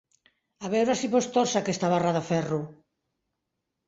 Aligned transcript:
A 0.67 0.69
veure 0.75 0.95
si 1.01 1.09
pots 1.15 1.27
tòrcer 1.35 1.59
aquesta 1.59 1.91
barra 1.95 2.13
de 2.15 2.23
ferro. 2.31 2.59